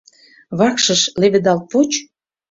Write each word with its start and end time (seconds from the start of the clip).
—Вакшыш 0.57 1.01
леведалт 1.19 1.63
воч. 1.71 1.91